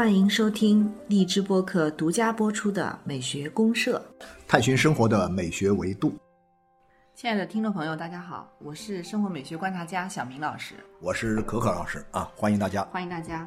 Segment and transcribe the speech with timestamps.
[0.00, 4.02] 欢迎收听荔枝播客独家播出的《美学公社》，
[4.48, 6.14] 探寻生活的美学维度。
[7.14, 12.82] 亲爱的听众朋友，大家好，我是生活美学观察家小明老师，我是可可老师啊，欢迎大家。
[12.84, 13.46] 欢迎大家。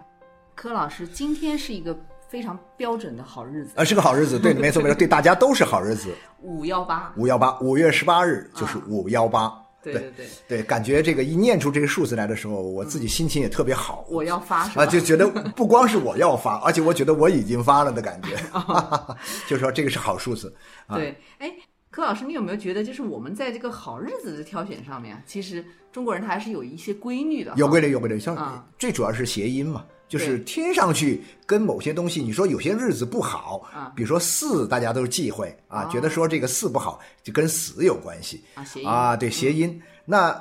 [0.53, 1.97] 柯老师，今天是一个
[2.29, 6.13] 非常标准的好日子，呃，是个好日子，对，没错没错，对大家都是好日子。
[6.43, 9.59] 五幺八，五幺八，五月十八日就是五幺八。
[9.83, 14.05] 对对对，对，感觉这个一念出这个数字来的时候，我自己心情也特别好。
[14.09, 14.61] 我要发？
[14.75, 18.37] 啊，就觉得不光是我要发， 而且我觉得我已经发了的感觉，
[19.47, 20.53] 就说这个是好数字。
[20.87, 21.51] 啊对，哎，
[21.91, 27.53] 柯老师，你有没有觉得，就是我们在这个好日子的挑选上面，其实中国人他还是有一些规律的。
[27.55, 33.91] 有规律，有规律，像啊最主要是谐音嘛，就是听上去跟某些东西，你说有些日子不好啊。
[33.95, 35.89] 比如说四，大家都忌讳啊，哦。
[35.91, 38.43] 觉得说这个四不好，就跟死有关系。
[38.53, 38.87] 啊，谐音。
[38.87, 39.81] 啊，对，谐音。
[40.05, 40.39] 那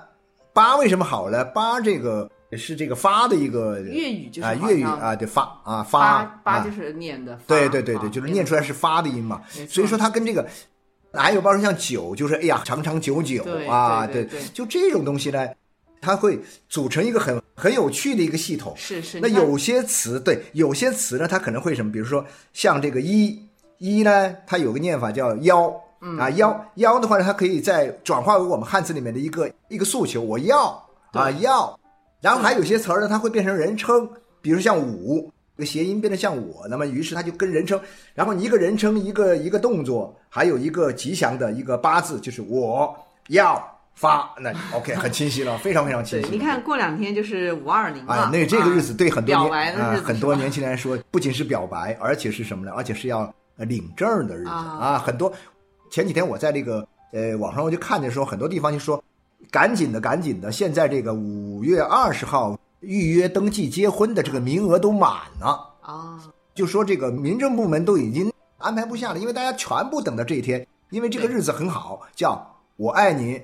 [0.52, 1.42] 八为什么好呢？
[1.42, 6.40] 八这个是这个发的一个粤语就是啊，粤语啊，对发啊八发啊。
[6.44, 9.40] 八就是念的发，对对对对，啊就是念出来是发的音嘛。
[9.68, 10.46] 所以说它跟这个。
[11.14, 14.26] 还有包括像九，就是哎呀，长长久久啊，对。
[14.54, 15.46] 就这种东西呢，
[16.00, 18.72] 它会组成一个很很有趣的一个系统。
[18.76, 19.20] 是是。
[19.20, 21.92] 那有些词，对，有些词呢，它可能会什么？
[21.92, 23.38] 比如说像这个一
[23.78, 31.78] 一呢，它有个念法叫幺，嗯啊幺，幺的话呢，它可以再转化为我们汉字里面的一个一个诉求，我要啊要。
[32.20, 34.08] 然后还有些词儿呢，它会变成人称，
[34.40, 37.80] 比如像五，这个谐音变得像我，那么于是它就跟人称，
[38.14, 42.96] 然后你一个人称一个一个动作，还有一个吉祥的一个八字，就是我
[43.28, 43.60] 要
[43.94, 46.28] 发，那 OK 很清晰了，非常非常清，晰。
[46.30, 52.72] 你看过两天就是五二零了，哎，那这个日子对很多啊白的日子，是吧很多年轻人来说，不仅是表白，而且是什么呢？
[52.74, 53.20] 而且是要
[53.56, 54.98] 呃领证的日子啊啊！
[54.98, 55.32] 很多
[55.90, 59.02] 前几天我在这个呃网上我就看见说，很多地方就说，
[59.50, 66.18] 赶紧的，赶紧的，现在这个五月二十号预约登记结婚的这个名额都满了，啊，
[66.54, 73.40] 就说这个民政部门都已经安排不下了，因为大家全部等到这一天，因为这个日子很好，叫我爱你，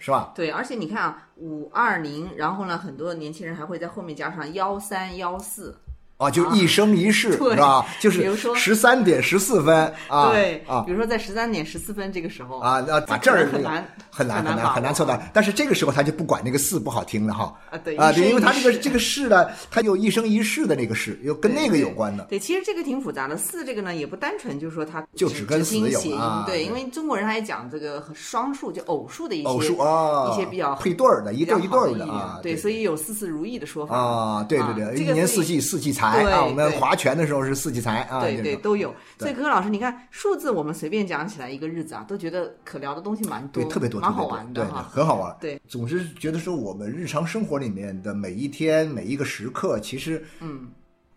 [0.00, 0.32] 是吧？
[0.34, 5.76] 对，而且你看啊，五二零，然后呢，很多年轻人还会在后面加上幺三幺四，
[6.20, 7.86] 啊，就一生一世，对是吧？
[7.98, 9.74] 就是比如说十三点十四分
[10.06, 22.24] 啊，对，啊比如说在十三点十四分这个时候啊，那把这这儿很难很难很难很难凑到，但是这个时候他就不管那个四不好听了哈啊对啊，对，因为他这个这个世呢，他有一生一世的那个世，又跟那个有关的。
[22.24, 23.36] 对，其实这个挺复杂的。
[23.36, 38.94] 四这个呢，也不单纯就是说它就只只跟死有啊对因为中国人还讲这个双数，就偶数的一些偶数啊，一些比较配对儿的，一对一对好的意儿的啊，对，所以有四四如意的说法啊，对对对，一年四季四季财对啊，我们划拳的时候是四季财啊，对对，都有。
[39.18, 44.88] 所以柯老师，你看数字，我们随便讲起来一个日子啊，都觉得可聊的东西蛮多，对，特别多，蛮好玩的哈。
[44.90, 45.36] 很好玩。
[45.40, 50.68] 对，总是觉得说我们日常生活里面的每一天每一个时刻，其实嗯。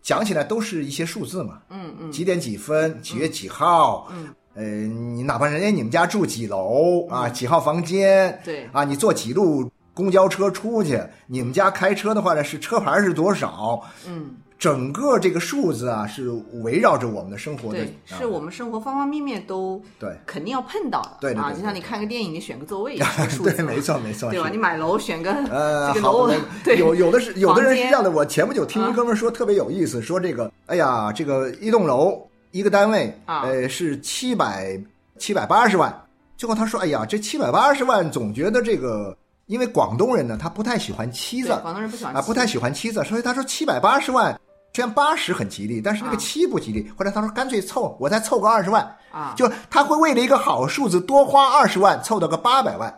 [0.02, 8.68] 讲起来都是一些数字嘛，嗯嗯，几点几分，几月几号，嗯，呃，你哪怕人家你们家住几楼啊，几号房间，对。
[8.70, 13.82] 啊，你坐几路公交车出去，你们家开车的话呢，是车牌是多少？
[14.06, 16.30] 嗯，整个这个数字啊，是
[16.62, 21.08] 围绕着我们的生活的，对，啊是我们生活方方面面都对肯定要碰到的。
[21.10, 24.48] 啊，对对对就像你看个电影，你选个座位也是 数字对，没错没错，对吧？
[24.50, 26.32] 你买楼选个呃，这个楼好
[26.78, 28.10] 有有的是有的人是这样的。
[28.10, 34.80] 我前不久听啊一哥们儿说特别有意思，说这个，哎呀，这个一栋楼一个单位，啊呃，是七百
[35.18, 35.94] 七百八十万。
[36.38, 39.14] 最后他说，哎呀，这七百八十万，总觉得这个，
[39.44, 44.40] 因为广东人呢，他不太喜欢七字广东人不喜欢啊，不太喜欢七字，所以他说七百八十万。
[44.74, 46.90] 虽然八十很吉利，但是那个啊七不吉利。
[46.98, 52.92] 后来他说干脆凑，我再凑个二十万，啊，就他会为了一个好数字多花二十万，凑到个八百万。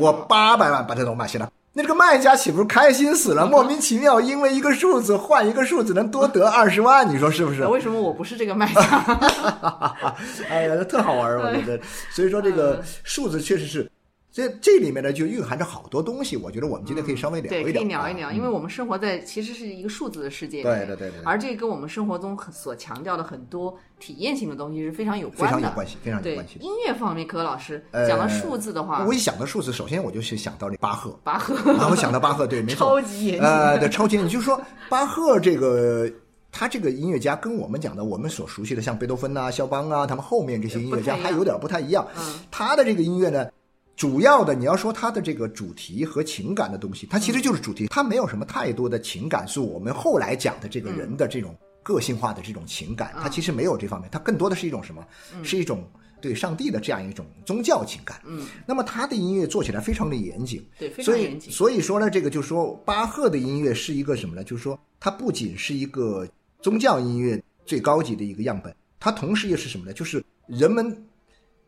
[0.00, 3.46] 我八百万把这楼买下来，那这个卖家岂不是开心死了？
[3.46, 7.64] 莫名其妙，因为一个数字换一个数字能多得二十万，你说是不是？
[7.66, 8.82] 为什么我不是这个卖家？
[10.48, 11.78] 哎呀，特好玩儿，我觉得。
[12.10, 13.88] 所以说这个数字确实是，
[14.34, 25.60] 这这里面呢就蕴含着好多东西，我觉得我们今天可以稍微聊对，可一聊，以聊一聊，啊因为我们生活在其实是一个数字的世界里面，对对对对，而这个跟我们生活中所强调的很多体验性的东西是非常有非关的。
[25.60, 26.58] 常有关系，非常有关系。
[26.58, 36.10] 音乐方面，柯老师呃讲到数字的话，我一想到数字，首先我就是想到这巴赫，巴赫然后想到巴赫，对，没错，超级严谨，呃，对，超级严谨，就是说巴赫这个。
[36.56, 42.06] 他这个音乐家跟我们讲的，我们所熟悉的像贝多芬呐、肖邦啊，他们后面这些音乐家还有点不太一样。
[42.16, 43.48] 嗯他的这个音乐呢，
[43.96, 55.06] 主要的你要说它的这个主题和情感的东西，它其实就是主题，它没有什么太多的情感，是我们后来讲的这个人的这种个性化的这种情感，它其实没有这方面，它更多的是一种什么？
[55.42, 55.88] 是一种
[56.20, 58.20] 对上帝的这样一种宗教情感。
[58.24, 61.52] 嗯，那么他的音乐做起来非常的严谨，对，非常严谨。
[61.52, 64.42] 所以说呢，这个就是说巴赫的音乐是一个什么呢？
[64.42, 66.26] 就是说它不仅是一个
[66.62, 68.74] 宗教音乐最高级的一个样本。
[68.98, 69.92] 它同时也是什么呢？
[69.92, 71.06] 就是人们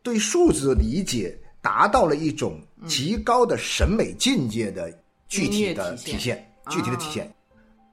[0.01, 4.91] 对数字理解达到了一种极高的审美境界的
[5.27, 7.31] 具体的体现具体的体现。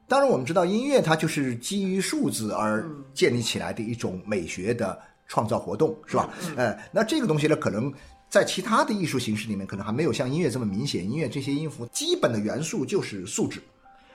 [0.07, 6.29] 当然，我们知道音乐它就是基于数字而嗯建立起来的一种美学的创造活动，是吧？
[6.43, 7.93] 嗯呃，那这个东西呢，可能
[8.29, 11.11] 在其他的艺术形式里面，可能还没有像音乐这么明显。
[11.11, 13.63] 音乐这些音符基本的元素就是素质，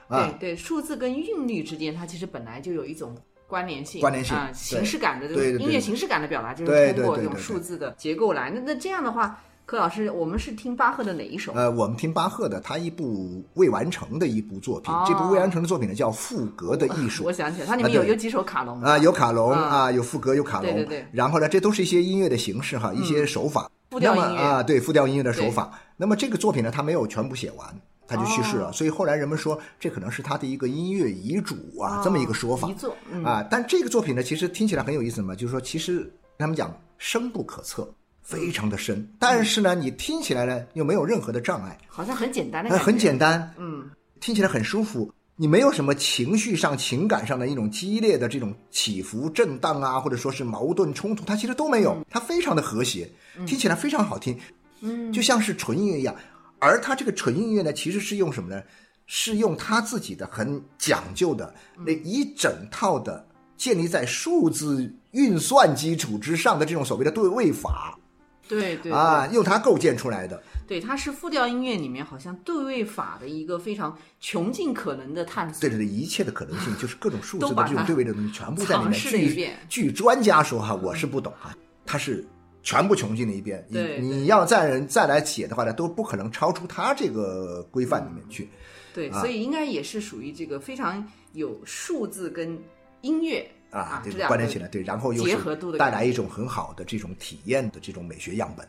[0.06, 3.16] 啊，对对，数字跟韵律之间，它其实本来就有一种
[3.50, 5.58] 关联性，关联性啊，对形式感的这对对对。
[5.58, 7.26] 种音乐形式感的表达，就是通过这种对对。
[7.26, 8.48] 对对数字的结构来。
[8.50, 11.52] 那那这样的话，柯老师，我们是听巴赫的哪一首？
[11.54, 15.04] 呃，我们听巴赫的他一部未完成的一部作品，哦。
[15.06, 19.60] 这部未完成的作品呢叫《赋格的艺术 我》想起来，它里面有啊有几首卡农啊，有卡农啊。
[19.60, 21.06] 啊，有赋格，有卡农，对对对。
[21.12, 23.70] 然后呢，这都是一些音乐的形式哈，一些手法。
[23.90, 24.40] 复调音乐。
[24.40, 25.70] 啊，对复调音乐的手法。
[25.96, 27.66] 那么这个作品呢，他没有全部写完，
[28.10, 28.68] 他就去世了。
[28.68, 33.46] 哦所以后来人们说，这可能是他的一个音乐遗嘱啊，哦这么一个说法遗作嗯啊。
[33.50, 37.88] 但这个作品呢，其实听起来很有意思嘛，就是说，其实他们讲深不可测。
[38.22, 43.90] 非常的深，但是呢，你听起来呢又没有任何的障碍，好像很简单的呃，感觉，很简单，嗯，
[44.20, 45.12] 听起来很舒服。
[45.34, 53.10] 你没有什么情绪上、情感上的一种激烈的这种起伏、震荡啊，或者说是矛盾冲突，它其实都没有，它非常的和谐，
[53.46, 54.38] 听起来非常好听，
[54.80, 56.14] 嗯，就像是纯音乐一样。
[56.60, 58.62] 而他这个纯音乐呢，其实是用什么呢？
[59.06, 61.52] 是用他自己的很讲究的
[61.84, 63.26] 那一整套的
[63.56, 67.98] 建立在数字运算基础之上的这种所谓的对位法
[68.46, 70.40] 对对啊，用它构建出来的。
[70.66, 75.60] 对，它是复调音乐里面好像对位法的一个非常穷尽可能的探索。
[75.60, 78.92] 对对对，一切的可能性就是各种数字的这种对位的东西全部在里面。
[78.92, 81.52] 尝试了一据遍据专家说哈，我是不懂哈，
[81.84, 82.24] 他是
[82.62, 83.64] 全部穷尽了一遍。
[83.68, 88.48] 你你要再人再来写的话呢，都不可能超出他这个规范里面去。
[88.92, 92.58] 对，啊所以应该也是属于这个非常有数字跟
[93.02, 98.66] 音乐啊，对这关联起来，对，然后又结合度的带来一种很好的这种体验的这种美学样本。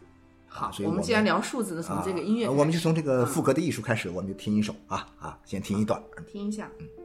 [0.54, 6.02] 好所以我们既然聊数字的，从这个音乐啊，我们就从这个嗯赋格的艺术开始，我们就听一首啊啊，先听一段。
[6.32, 6.70] 听一下。
[6.70, 7.01] 好，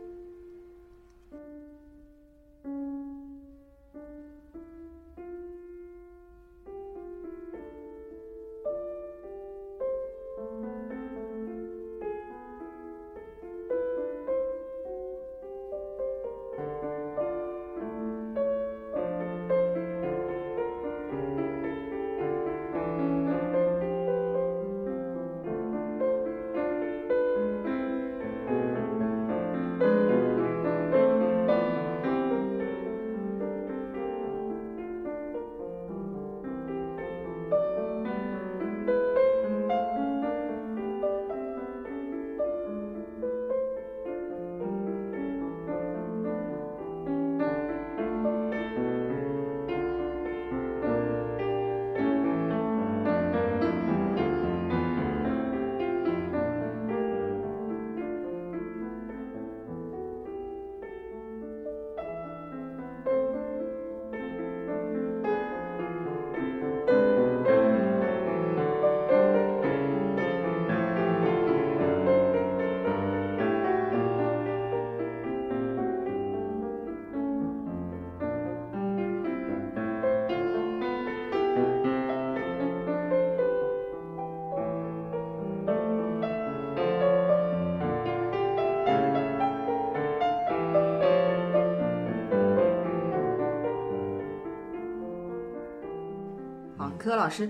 [97.07, 97.49] 柯老师，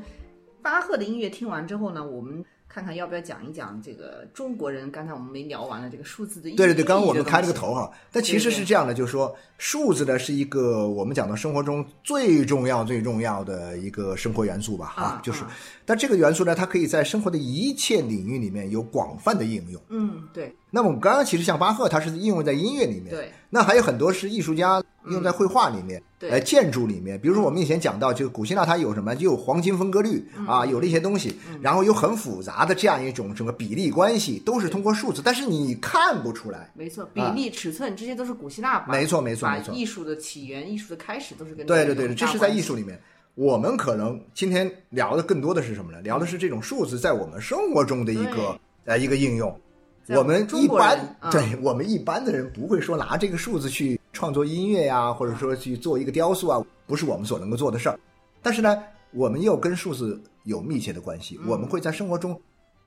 [0.60, 4.90] 巴赫的音乐听完之后呢，我们看看要不要讲一讲这个中国人？
[4.90, 6.56] 刚才我们没聊完的这个数字的意义。
[6.56, 15.50] 对对对，刚刚我们开了个头哈，但其实是这样的，就是说数字呢是一个我们讲到生活中最重要最重要的一个生活元素吧，啊就是啊，
[15.86, 19.80] 但这个元素呢，它可以在生活的一切领域里面有广泛的应用。
[19.88, 36.70] 嗯，对那么我们刚刚其实像巴赫，它是应用在音乐里面，对，那还有很多是艺术家应用在绘画里面，对呃，建筑里面，比如说我们以前讲到，这个古希腊它有什么，就有黄金分割率嗯啊，有那些东西，然后有很复杂的这样一种什么比例关系，都是通过数字，但是你看不出来。
[36.74, 43.00] 没错，比例、尺寸这些都是古希腊没错没错没错艺术的起源、艺术的开始都是跟对对对，这是在艺术里面。
[43.34, 46.00] 我们可能今天聊的更多的是什么呢？
[46.00, 49.60] 聊的是这种数字在我们生活中的一个呃一个应用。
[50.06, 57.98] 在我们一般嗯对我们一般的人不会说拿这个数字去创作音乐呀，或者说去做一个雕塑啊，不是我们所能够做的事儿。
[58.40, 62.40] 但是呢，我们又跟数字有密切的关系，嗯我们会在生活中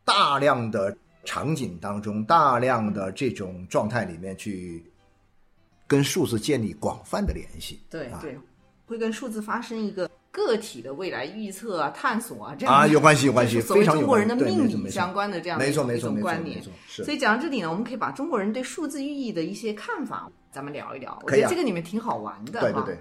[0.06, 0.96] 大量的
[1.26, 4.82] 场景当中、大量的这种状态里面去
[5.86, 7.78] 跟数字建立广泛的联系。
[7.84, 8.40] 啊对对，
[8.88, 21.17] 会跟数字发生一个个体的未来预测啊、探索啊这样啊，有关系，有关系， 就是所谓非常有中国人的命没错没错理相关的这样的没错一种一没错没错种观念所以讲到这里呢，我们可以把中国人对数字寓意的一些看法，咱们聊一聊。
[21.24, 22.98] 我觉得这个里面挺好玩的哈对对对。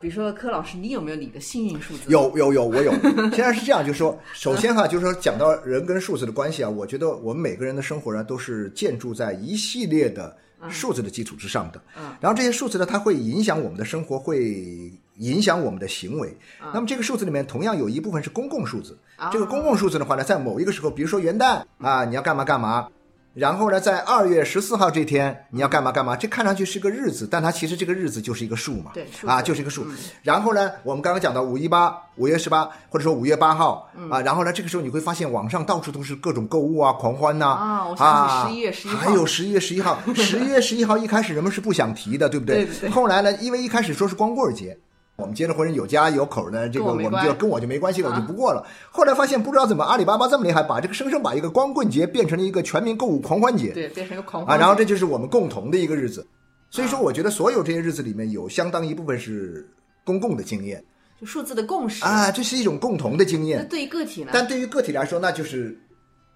[0.00, 2.02] 比如说柯老师，你有没有你的幸运数字？
[2.08, 2.92] 有有有，我有。
[3.34, 10.36] 现在是这样，就是说，首先哈，就是说讲到人跟数字的关系啊，我觉得我们每个人的生活呢，都是建筑在一系列的
[10.68, 11.82] 数字的基础之上的。
[11.96, 12.14] 嗯。
[12.20, 16.36] 然后这些数字呢，它会影响我们的生活，会影响我们的行为。
[16.62, 18.98] 嗯那么这个数字里面，同样有一部分是公共数字。
[19.16, 22.88] 啊这个公共数字的话呢，在某一个时候，比如说元旦啊，你要干嘛干嘛。
[23.34, 26.16] 然后呢，在二月十四号这天你要干嘛干嘛？
[26.16, 29.84] 这看上去是个日子，但它其实这个日子就是一个数嘛，对啊，就是一个数。
[29.84, 44.76] 嗯然后呢，我们刚刚讲到五一八、五月十八，或者说五月八号、嗯啊，然后呢，这个时候你会发现网上到处都是各种购物啊、狂欢呐啊我想起11月11号还有十一月十一号，十一月十一号一开始人们是不想提的，对不对对对后来呢，因为一开始说是光棍节。
[45.18, 48.64] 我们结了婚有家有口的，这个我们就跟我就没关系了，我就啊不过了。
[48.88, 53.72] 后来发现不知道怎么阿里巴巴这么厉害，把这个生生把一个光棍节变成了一个全民购物狂欢节。
[53.72, 54.60] 对，变成一个狂啊，欢节。
[54.60, 56.24] 然后这就是我们共同的一个日子。
[56.70, 59.68] 所以啊说，我觉得所有这些日子里面有相当一部分是
[60.04, 60.84] 公共的经验
[61.20, 62.04] 就数字的共识。
[62.04, 63.68] 啊，这是一种共同的经那验。
[63.68, 64.30] 对于个体呢？
[64.32, 65.76] 但对于个体来说，那就是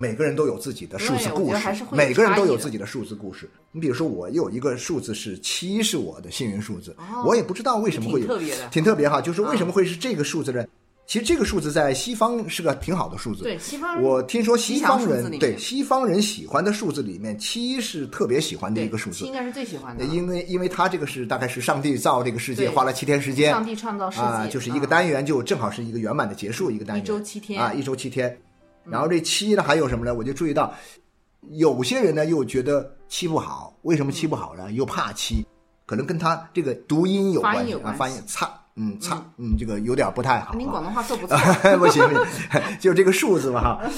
[0.03, 3.49] 每个人都有自己的数字故事每个人都有自己的数字故事。
[3.71, 10.65] 你比如说，我有一个数字是七，是我的幸运数字，哦我也不知道为什么会有挺特别的挺特别哈，就是为什么会是这个数字呢？
[11.07, 19.33] 其实这个数字在西方是个挺好的数字，对西方我听说西方人对西方人喜欢的数字里面，七是特别喜欢的一个数字七应。
[19.33, 20.05] 该是最喜欢的。
[20.07, 28.37] 因为因为它这个是大概是上帝造这个世界花了七天时间，上帝创造世界啊，就是一个嗯单元就正好是一个圆满的结束，一个单元一周七天啊，一周七天。
[28.85, 30.15] 然后这七呢还有什么呢？
[30.15, 30.73] 我就注意到，
[31.51, 34.71] 有些人呢又觉得七不好，为什么七不好呢？
[34.73, 35.47] 又怕七，
[35.87, 40.57] 可能跟他这个读音有发关系有关系发音差，嗯差，嗯这个有点不太好啊。
[40.57, 41.37] 您广东话说不错。
[41.79, 43.91] 不 行不行， 就这个数字嘛哈。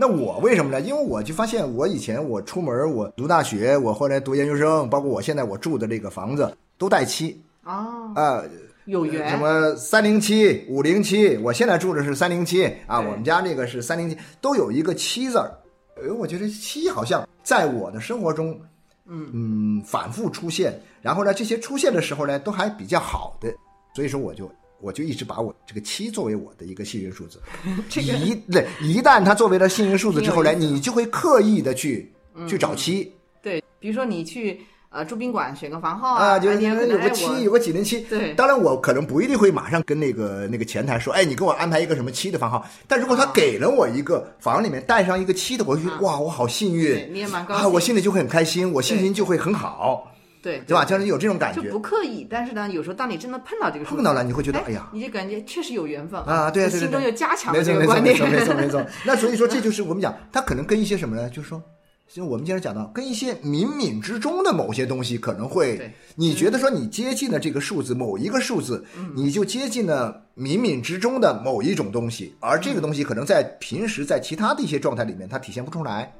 [0.00, 0.80] 那我为什么呢？
[0.80, 8.42] 因为我就发现，我以前我出门，我读大学，我后来读研究生，包括我现在我住的这个房子都带七哦，啊、
[8.88, 9.28] 有缘。
[9.30, 15.52] 什么三零七、五零七，我现在住的是三零七啊，我们家这个是三零七，都有一个七字儿。
[15.96, 18.58] 哎，我觉得七好像在我的生活中，
[19.06, 23.52] 嗯嗯反复出现，然后呢，这些出现的时候呢，都还比较好的，
[23.94, 27.40] 所以说我就我就一直把我这个七作为我的一个幸运数字。
[28.00, 32.10] 一对一旦它作为了幸运数字之后呢，你就会刻意的去
[32.48, 33.12] 去找七。
[33.42, 38.00] 对，比如说你去呃住宾馆选个房号啊，就是哎你有个七，有个几零七。
[38.02, 42.66] 对当然我可能不一定会马上跟那个那个前台说，哎，你给我安排一个什么七的房号。
[42.86, 50.10] 但如果他啊给了我一个房里面带上一个七的，我就觉得哇，我好幸运，对你也蛮高啊，兴我心里就会很开心，我心情就会很好，
[50.42, 50.86] 对对吧？
[50.86, 51.78] 就是有这种感觉就不。
[51.78, 58.56] 刻意，但是呢，有时候当你真的碰到这个碰到了你会觉得哎呀你就感觉确实有缘分啊，对对对，心中对又加强没错了这个观没错没错念。
[58.56, 58.90] 没错没错。
[59.04, 61.28] 那所以说，这就是我们讲，它可能跟一些什么呢？
[61.28, 61.62] 就是说。
[62.08, 76.10] 就我们经常讲到，跟一些冥冥之中的某些东西可能会，你觉得说你接近了这个数字某一个数字，嗯你就接近了冥冥之中的某一种东西，而这个东西可能在平时在其他的一些状态里面它体现不出来，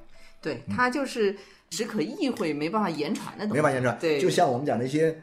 [0.42, 1.34] 对，它就是
[1.70, 3.54] 只可意会，没办法言传的东西。
[3.54, 3.96] 没法言传。
[3.98, 5.18] 对，就像我们讲的一些，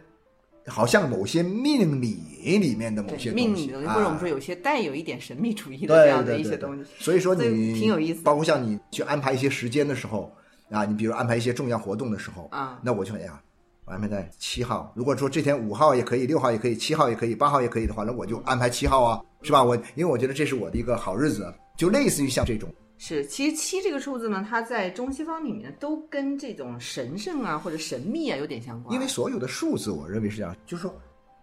[0.66, 2.18] 好像某些命理
[2.58, 6.90] 里面的某些东西命理的，，或者我们啊说有些带有一点神秘主义的对这样的一些东西。
[6.98, 10.36] 所以说你挺有意思包括像你去安排一些时间的时候
[10.70, 13.42] 啊，你比如安排一些重要活动的时候啊那我就哎呀，
[13.86, 14.92] 我安排在七号。
[14.96, 19.64] 如果说这天五号也可以，六号也可以，七号也可以，八号也可以的话，那我就安排七号啊，是吧？
[19.64, 22.70] 我因为我觉得这是我的一个好日子，就类似于像这种。
[22.98, 28.94] 是，其实七这个数字呢，它在中西方里面都跟这种神圣啊或者神秘啊有点相关。
[28.96, 30.96] 因为所有的数字，我认为是这样，就是说，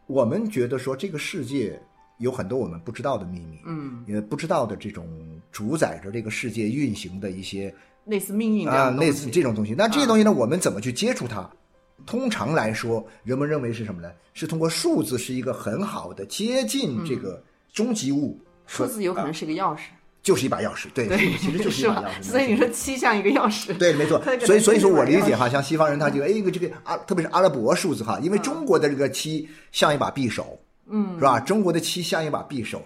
[0.06, 1.78] 我们觉得说这个世界
[2.18, 5.06] 有很多我们不知道的秘密，嗯，也不知道的这种
[5.50, 7.72] 主宰着这个世界运行的一些
[8.04, 9.74] 类似命运啊，类似这种东西。
[9.76, 11.48] 那这些东西呢，我们怎么去接触它？
[12.04, 14.10] 通常来说，人们认为是什么呢？
[14.34, 17.40] 是通过数字是一个很好的接近这个
[17.72, 19.82] 终极物，数字有可能是个钥匙，
[20.20, 20.86] 就是一把钥匙。
[20.92, 22.24] 对，对，其实 就是一把钥匙。
[22.24, 31.38] 所以你说七像一个钥匙，对，没错 所以，所以说我理解哈，像西方人他就哎，这个这个阿，特别是阿拉伯数字哈，因为中国的这个七像一把匕首，嗯，是吧？
[31.38, 32.82] 中国的七像一把匕首，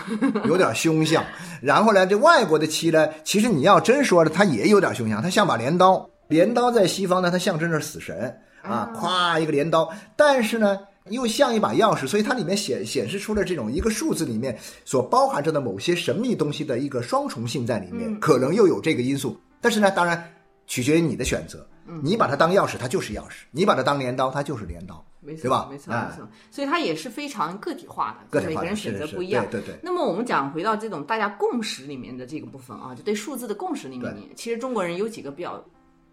[0.46, 1.24] 有点凶相。
[1.60, 6.08] 然后呢，这外国的漆呢，其实你要真说了，它也有点凶相，它像把镰刀。
[6.28, 10.78] 镰刀在西方呢，它象征着死神啊，咵一个镰刀，但是呢。
[11.10, 19.36] 又像一把钥匙，所以它里面显显示出了这种一个数字里面所包含着的某些神秘东西的一个双重性在里面，可能又有这个因素。
[19.60, 20.32] 但是呢，当然
[20.68, 21.66] 取决于你的选择。
[22.04, 25.04] 你把它当钥匙，它就是钥匙；你把它当镰刀，它就是镰刀。
[25.24, 26.28] 没错，对吧没错，哎没错。
[26.50, 29.46] 所以它也是非常个体化的，每个人选择不一样。
[29.50, 35.64] 对对对那么我们讲回到这种大家共识里面的这个部分啊，就对数字的共识里面，其实中国人有几个比较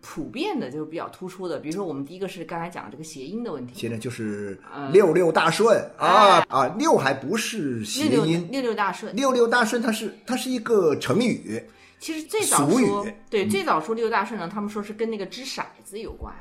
[0.01, 1.59] 普遍的，就是比较突出的。
[1.59, 9.13] 比如说，我们第一个是刚才讲的这个谐音的问题，现在就是嗯六六大顺啊哎啊，六还不是谐六六音，六六大顺。
[9.15, 11.61] 六六大顺它是它是一个成语，
[11.99, 16.33] 其实最早说，对，最早说六大顺呢，他们说是跟那个掷骰子有关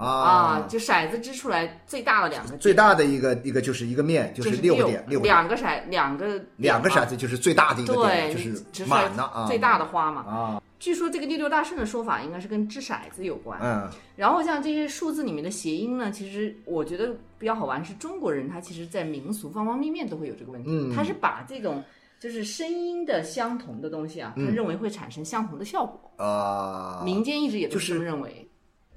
[0.00, 10.22] 啊，啊，就骰子掷出来最大的两个最大的一个一个就是一个面，就就是六个点，六个两个骰，两个两个骰子就是最大的一个点，对，就是满了啊，最大的花嘛。
[10.22, 13.60] 啊，据说这个六六大顺的说法应该是跟掷骰子有关。
[13.62, 20.94] 嗯，然后像这些数字里面的谐音呢，其实我觉得比较好玩，是中国人他其实在民俗方方面面都会有这个问题，嗯。
[20.96, 21.84] 他是把这种
[22.18, 26.24] 就是声音的相同的东西啊，他认为会产生相同的效果。
[26.24, 28.46] 啊，民间一直也都是这么认为。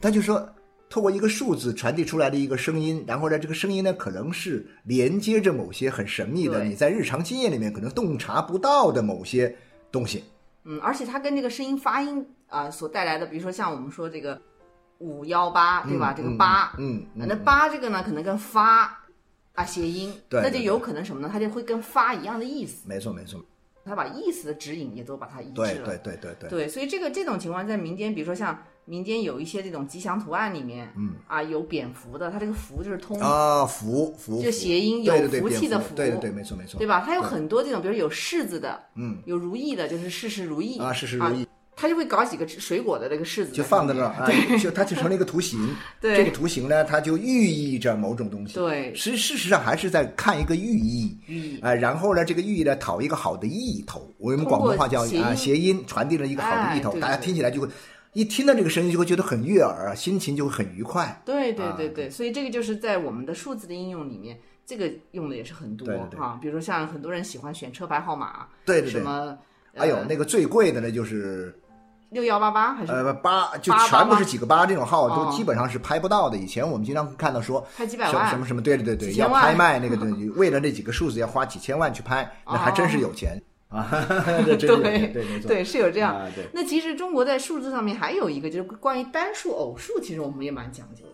[0.01, 0.45] 他就说，
[0.93, 9.55] 透过一个数字传递出来的一个声音，然后呢，这个声音呢，可能是连接着某些很神秘的，你在日常经验里面可能洞察不到的某些
[9.91, 10.23] 东西。
[10.65, 14.39] 嗯，而且它跟这个声音发音啊、所带来的，比如说像我们说这个
[15.00, 16.13] 五幺八，对吧？
[16.15, 19.03] 这个八，嗯，嗯，那八这个呢，可能跟发
[19.53, 21.27] 啊谐音，对对对那就有可能什么呢？
[21.33, 23.43] 它就会跟发一样的意思，没错没错，
[23.83, 25.85] 它把意思的指引也都把它一致对了。
[25.88, 37.02] 对对对对，对，所以这个这种情况在民间，比如说像民间有一些这种吉祥图案里面，嗯啊有蝙蝠的，它这个福就是通，啊，福福就谐音有对对对福气的福对对对，没错没错，对吧？
[37.06, 45.75] 它有很多这种，比如有柿子的，嗯有如意的，就是事事如意啊，事事如意，它就会搞几个水果的这个柿子就放在那儿上面啊， 就它就成了一个图形。
[46.00, 48.54] 对这个图形呢，它就寓意着某种东西。
[48.54, 51.18] 对实事实上还是在看一个寓意。
[51.25, 54.08] 寓意啊、然后呢，这个寓意呢，讨一个好的意头。
[54.20, 57.68] 我们广东话叫啊谐音，传递了一个好的意头，大家听起来就会
[58.13, 61.21] 一听到这个声音就会觉得很悦耳，啊心情就会很愉快。
[61.26, 66.38] 对对啊对对，所以这个就是在我们的数字的应用里面，这个用的也是很多对对对哈。
[66.41, 68.91] 比如说像很多人喜欢选车牌号码，对对对。
[68.91, 69.38] 什么
[69.76, 71.58] 还有呃那个最贵的呢，就是
[72.12, 76.38] 六幺八八还是呃八，就全部是几个八这种号，哦都基本上是拍不到的。
[76.38, 83.41] 以前我们经常看到说拍几百万什么什么，对对对对，要拍卖那个东西， 为了那几个数字要花几千万去拍，那还真是有钱
[83.73, 84.05] 啊，
[84.45, 86.15] 这真是有钱，对，没错，对是有这样。
[86.15, 86.45] 啊，对。
[86.53, 91.09] 那其实中国在数字上面还有一个就是关于单数、偶数，其实我们也蛮讲究的。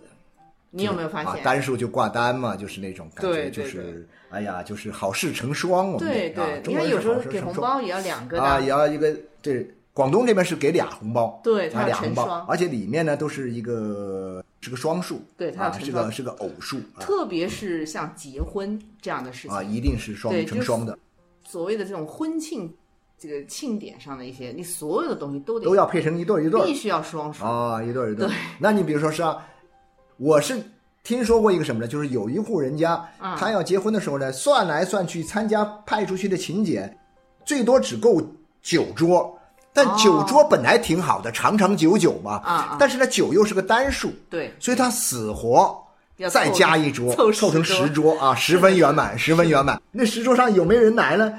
[0.72, 1.44] 你有没有发啊，现？
[1.44, 9.74] 单数就挂单嘛，就是那种感觉，对对就是哎呀，就是好事成双，我们对对，你看有时候给红包也要两个的，啊，也要一个对。
[9.92, 20.98] 广东这边是给俩红包，啊，对俩红包而且里面呢都是一个是个双数，对它是个是个偶数啊特别是像结婚这样的事情，啊，一定是双成双的，
[21.50, 22.72] 所谓的这种婚庆
[23.18, 27.44] 这个庆典上的一些，你所有的东西都得都要配成一对儿一对儿必须要双数。
[27.44, 28.32] 啊，一对儿一对儿。
[28.60, 29.44] 那你比如说是啊，
[30.18, 30.62] 我是
[31.04, 31.88] 听说过一个什么呢？
[31.88, 36.96] 就是有一户人家，嗯他要结婚的时候呢，算来算去，参加派出去的请柬，
[37.44, 38.22] 最多只够
[38.62, 39.36] 九桌。
[39.74, 42.34] 但哦九桌本来挺好的，长长久久嘛。
[42.44, 45.89] 啊啊但是呢，九又是个单数，对，所以他死活要
[46.28, 49.82] 再加一桌，凑凑成十十桌啊， 十分圆满，十分圆满。
[49.92, 51.32] 那十桌上有没有人来呢？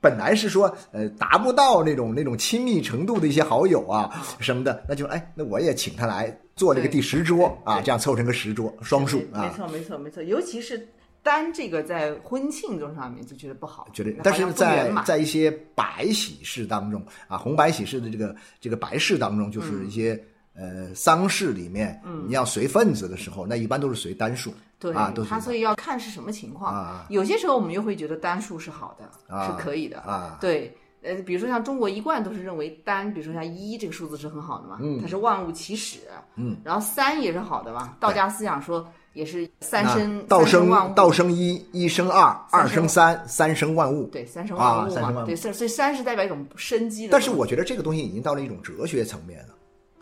[0.00, 9.40] 本来是说，呃，达不到那种那种亲密程度的一些好友啊什么的，那就哎，那我也请他来做这个第十桌啊，这样凑成个十桌双数啊。
[9.40, 10.86] 没错没错没错，尤其是
[11.22, 20.22] 单这个在婚庆中上面就觉得不好，觉得但是在在一些白喜事当中啊，红白喜事的这个这个白事当中，嗯就是一些、
[20.56, 26.74] 呃丧事里面，你要随份子的时候，那一般都是随单数，对，啊，都是他所以要看是什么情况。
[26.74, 29.98] 啊有些时候我们又会觉得单数是好的，啊是可以的。
[30.00, 35.98] 啊对，呃，比如说像中国一贯都是认为单，比如说像一这个数字是很好的嘛，嗯它是万物起始。
[36.36, 44.06] 嗯，然后三也是好的嘛，道家思想说也是三生道三生万物，道生一，一生二，二生三，三生万物。
[44.08, 47.12] 对三生啊万物嘛，对，所以三是代表一种生机的。
[47.12, 49.54] 但是我觉得这个东西已经到了一种哲学层面了。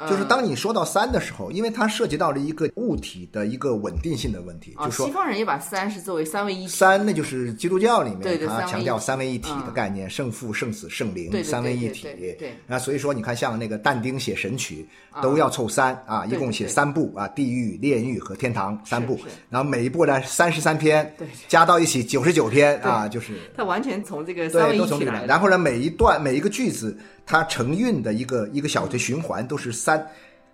[0.03, 6.69] 嗯就是当你说到三的时候，因为它涉及到了一个物体的一个稳定性的问题，啊，就说西方人也把三是作为三位一体。
[6.69, 12.55] 三，那就是基督教里面它强调三位一体的嗯概念，圣父、圣子、圣灵三位一体对。
[12.67, 14.87] 那所以说，你看像那个但丁写神曲，
[15.23, 25.19] 都要凑三啊，一共写三部啊，地狱、炼狱和天堂三部，然后每一部呢三十三篇对，加到一起九十九篇啊，就是它完全从这个三位对，一都从这个来。
[25.21, 25.29] 体来。
[25.29, 30.07] 然后呢，每一段每一个句子，它承运的一个一个小的循环，都是三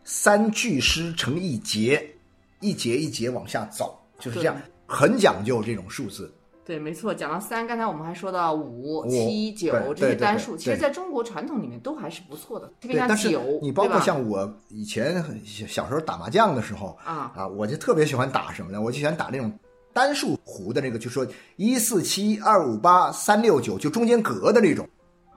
[0.05, 2.09] 三句诗成一节，
[2.61, 6.33] 一节一节往下走，就是这样，很讲究这种数字。
[6.65, 7.15] 对，没错。
[7.15, 17.33] 讲到三，刚才我们还说到五、五七、九这些单数，其实在中国传统里面都还是不错的，特别对，像九，你包括像我以前很小小时候打麻将的时候啊。
[17.35, 18.79] 啊，我就特别喜欢打什么呢？
[18.83, 19.51] 我就喜欢打那种
[19.95, 21.27] 单数胡的那个，就说
[21.57, 24.91] 一四七二五八三六九，就中间隔的那种哦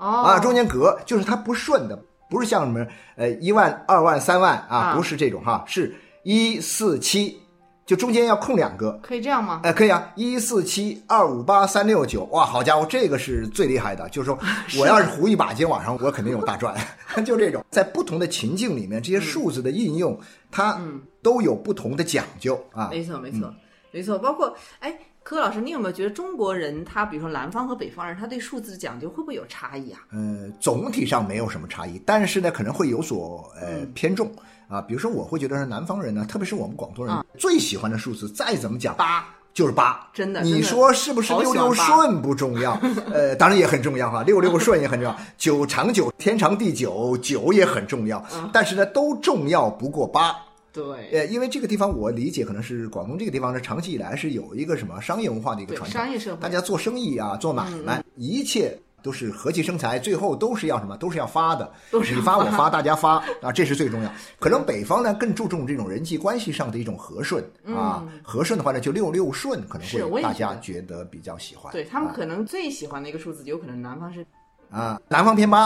[0.08, 1.98] 啊，中间隔就是它不顺的，
[2.30, 2.86] 不是像什么
[3.16, 7.38] 呃一万、二万、三万啊，啊不是这种哈，是一四七，
[7.86, 9.00] 就中间要空两个。
[9.04, 9.62] 可以这样吗？
[9.64, 14.10] 哎，可以啊，一四七二五八三六九，哇，好家伙，这个是最厉害的。
[14.10, 14.38] 就是说，
[14.80, 16.76] 我要是胡一把，今天晚上我肯定有大赚。
[17.26, 20.18] 就这种，在不同的情境里面，这些数字的应用，
[20.50, 20.82] 它
[21.22, 22.88] 都有不同的讲究啊。
[22.90, 23.54] 没错，没错，
[23.92, 24.18] 没错。
[24.18, 30.02] 包括哎，柯老师，你有没有觉得中国人他，比如说南方和北方人，他对数字的讲究会不会有差异啊？
[30.12, 34.32] 呃，总体上没有什么差异，但是呢，可能会有所呃偏重
[34.68, 34.82] 啊。
[34.82, 42.74] 比如说，我会觉得是南方人呢，特别是我们广东人、最喜欢的数字，再怎么讲八就是八，真的你说是不是六六顺不重要？
[43.14, 48.26] 呃，当然也很重要哈，六六顺也很重要， 九长久，天长地久，九也很重要。
[48.34, 50.36] 嗯但是呢，都重要不过八。
[50.74, 60.96] 对，呃，因为这个地方我理解可能是广东这个地方呢，长期以来是有一个什么商业文化的一个传统，商业社会大家做生意啊，做买嗯卖，一切都是和气生财，最后都是要什么？
[60.96, 64.10] 都是要发的，都是要你发我发，大家发啊，这是最重要。
[64.40, 71.72] 可能北方呢更注重这种人际关系上的一种和顺啊，和顺的话呢，就六六顺可能会大家觉得比较喜欢。
[71.74, 74.26] 对他们啊可能最喜欢的一个数字，有可能南方是
[74.70, 75.66] 啊，南方偏八，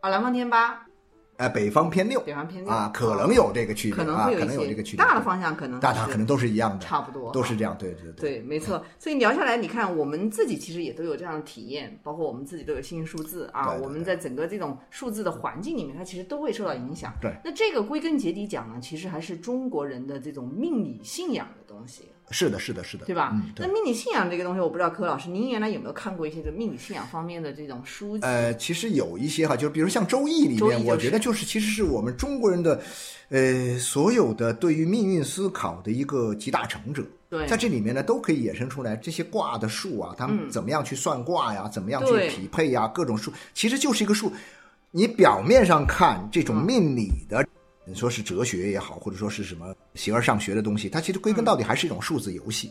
[0.00, 0.84] 啊，南方偏八，
[1.36, 5.04] 呃，北方偏六北方偏六啊，可能有这个区别啊，可能会有这个区别。
[5.04, 7.76] 些大的方向可能大大可能都是一样的，差不多都是这样。
[7.78, 8.82] 对对对，对没错。
[8.98, 13.72] 所以聊下来，你看我们自己其实也都有这样的体验，包括我们自己都有幸运数字啊。
[13.74, 17.12] 我们在整个这种数字的环境里面，它其实都会受到影响。
[17.20, 23.30] 对那这个归根结底讲呢，其实还是中国人的这种命理信仰的东西，是的，是的，是的，对吧？
[23.32, 23.72] 嗯，对那。
[23.72, 28.24] 命理信仰这个东西，我不知道柯老师您原来有没有看过一些这命理信仰方面的这种书籍？
[28.24, 32.80] 呃，其实有一些哈，就是比如像《周易》里面，就是我觉得就是其实是我们中国人的，
[33.28, 37.04] 呃，所有的对于命运思考的一个集大成者。
[37.28, 44.32] 对在这里面呢，都可以衍生出来这些卦的数啊，他们怎么样去算卦呀，怎么样去匹配呀，各种数，其实就是一个数。
[44.92, 47.44] 你表面上看这种命理的，
[47.84, 52.70] 你说是哲学也好，或者说是什么形而上学的东西，它其实归根到底还是一种数字游戏。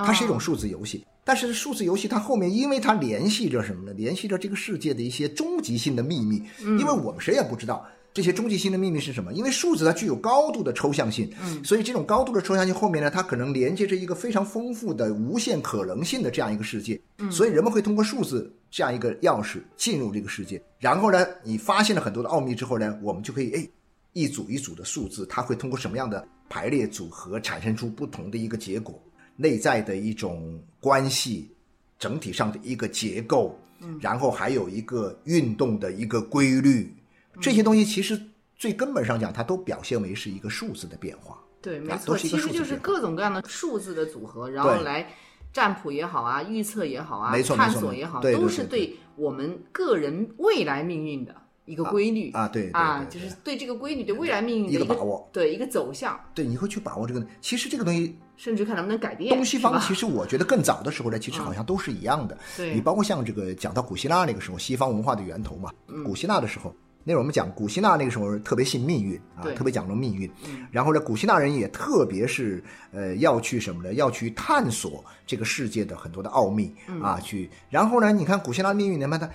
[0.00, 3.92] 它是一种数字游戏，但是数字游戏它后面，因为它联系着什么呢？
[3.94, 9.32] 联系着这个世界的一些终极性的秘密，因为我们谁也不知道这些终极性的秘密是什么。
[9.32, 11.28] 因为数字它具有高度的抽象性，
[11.64, 17.00] 所以这种高度的抽象性后面呢，它可能连接着一个非常丰富的无限可能性的这样一个世界。
[17.28, 23.68] 所以人们会通过数字这样一个钥匙进入这个世界，然后呢，你发现了很多的奥秘之后呢，我们就可以哎。
[24.14, 29.00] 一组一组的数字，它会通过什么样的排列组合产生出不同的一个结果，
[29.36, 31.50] 内在的一种关系，
[31.98, 33.58] 整体上的一个结构，
[34.00, 36.92] 然后还有一个运动的一个规律，
[37.40, 38.20] 这些东西其实
[38.56, 41.38] 最根本上讲，它都表现为是一个数字的变化。
[41.60, 45.08] 对，没啊错，其实就是各种各样的数字的组合，然后来
[45.52, 51.34] 占卜也好啊，预测也好啊，没错探索也好，都是对对我们个人未来命运的
[51.68, 57.24] 一个规律啊对对啊，就是对这个规律对未来命运的一个个把握，对一个走向，对，你会去把握这个。
[57.40, 62.36] 其实这个东西，甚至看能不能改变东西方其实我觉得更早的时候呢， 其实好像都是一样的。
[62.56, 66.74] 对你包括像这个讲到古希腊那个时候，西方文化的源头嘛，嗯古希腊的时候。
[67.04, 70.30] 那会儿我们讲古希腊那个时候特别信命运啊，特别讲究命运。
[70.46, 73.94] 嗯然后呢，古希腊人也特别是呃要去什么呢？
[73.94, 77.48] 要去探索这个世界的很多的奥秘嗯啊，去。
[77.70, 79.28] 然后呢，你看古希腊命运里面它。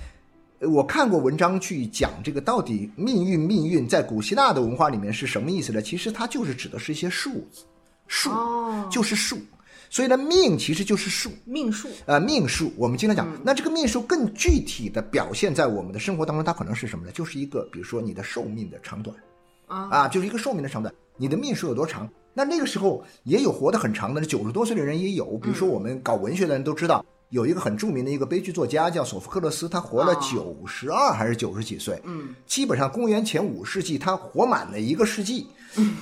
[0.64, 5.82] 呃我看过文章去讲这个到底命运命运在古希腊的文化里面是什么意思呢？
[5.82, 7.66] 其实它就是指的是一些数字，
[8.08, 9.38] 数、哦就是数，
[9.90, 17.12] 所以呢命其实就是数，命数呃，命数，我们经常讲，嗯那这个命数更具体的表现在我们的生活当中，它可能是什么呢？
[17.12, 19.14] 就是一个，比如说你的寿命的长短，
[19.68, 22.10] 啊啊，就是一个寿命的长短，你的命数有多长？
[22.34, 35.48] 那那个时候也有活得很长的，九十多岁的人也有，比如嗯说我们搞文学的人都知道，有一个很著名的一个悲剧作家叫索福克勒斯，他活了哦九十二还是九十几岁，嗯，基本上公元前五世纪，他活满了一个世纪，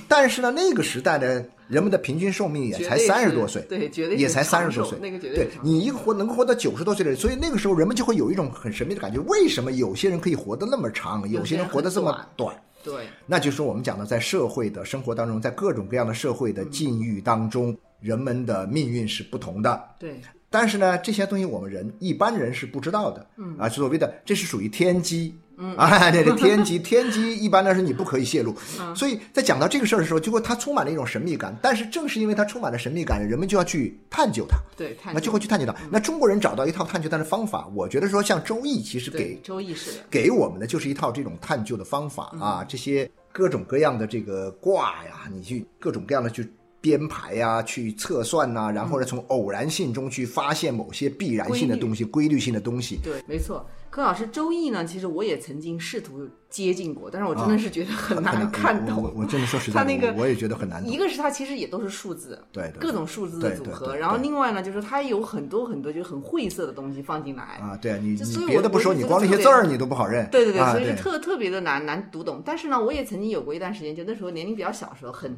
[0.06, 12.54] 但是呢，那个时代的，人们的平均寿命也才三十多岁，对绝对也才三十多岁，那个绝对对你一个活能够活到九十多岁的人，所以那个时候人们就会有一种很神秘的感觉，为什么有些人可以活得那么长，有些人活得这么短？
[12.84, 13.06] 对。
[13.26, 19.82] 那就是我们讲的，在社会的生活当中，在各种各样的社会的境遇当中，人们的命运是不同的。
[19.98, 20.20] 对
[20.52, 23.56] 但是呢，这些东西我们人一般人是不知道的，嗯。
[23.58, 25.74] 啊，所谓的这是属于天机，嗯。
[25.80, 28.54] 啊，这个天机，天机一般来说你不可以泄露，
[28.94, 31.56] 所以在讲到这个事儿的时候，就会它充满了一种神秘感。
[31.62, 35.74] 但是正是因为它充满了神秘感，人们就要去探究它，对，探那就会去探究它。
[35.90, 46.46] 那中国人找到一套探究它的方法，我觉得说像《周易》其实给周易是，给我们的就是一套这种探究的方法啊，这些各种各样的这个卦呀，你去各种各样的去
[46.82, 52.98] 编排呀，去测算呐、然后呢，从偶然性中去发现某些必然性的东西、规律性的东西。
[53.02, 53.64] 对，没错。
[53.88, 58.96] 柯老师，周易呢，其实我也曾经试图接近过，但是我真的是觉得很难看懂。
[58.96, 60.96] 啊我我我真的说实在个我我也觉得很难懂一。
[60.96, 67.42] 个是它其实也都是数字，对对对各种数字的组合，然后另外呢，就是它有很多很多就是很晦涩的东西放进来。
[67.60, 70.26] 啊，对啊，你所以别的不说，你光那些字儿你都不好认。
[70.30, 72.42] 对对对，啊所以是特特别的难难读懂。
[72.42, 75.36] 但是呢，我也曾经有过一段时间，就那时候年龄比较小的时候，很很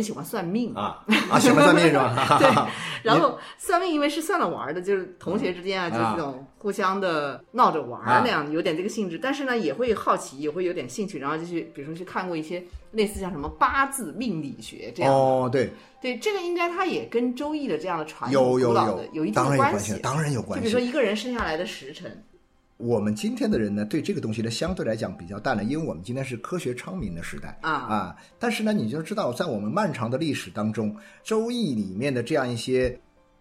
[0.00, 0.72] 喜欢算命。
[0.74, 2.38] 啊啊，喜欢算命是吧？
[2.38, 2.48] 对，
[3.02, 9.18] 然后算命因为是算了玩儿的，就是同学之间啊，就是啊这种互相的闹着玩啊儿那样，有点这个性质。
[9.18, 15.18] 但是呢，也会好奇，也会有点兴趣，然后就去，比如说去看过一些类似像什么八字命理学这样的。
[15.18, 15.68] 哦，对，
[16.00, 19.98] 对，这个应该它也跟周易的这样的传有统有有有一定的关系，。
[20.02, 20.82] 当然有关系就比如说。
[20.82, 22.22] 一个人生下来的时辰，
[22.82, 28.16] 我们今天的人呢，对这个东西呢，相对来讲比较淡了，因为我们今天是科学昌明的时代啊啊。
[28.40, 30.92] 但是呢，你就知道，在我们漫长的历史当中，
[31.22, 32.98] 《周易》里面的这样一些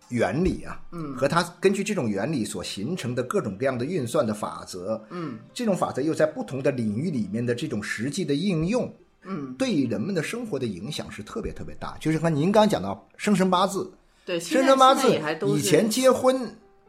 [0.10, 11.98] 原理啊，嗯，和它根据这种原理所形成的各种各样的运算的法则，嗯，这种法则又在不同的领域里面的这种实际的应用，嗯，对人们的生活的影响是特别特别大。
[12.00, 13.92] 就是和您刚刚讲到生辰八字，
[14.24, 16.40] 对，生辰八字以前结婚